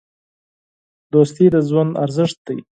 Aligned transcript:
دوستي 1.13 1.45
د 1.53 1.55
ژوند 1.69 1.91
ارزښت 2.03 2.37
دی. 2.47 2.57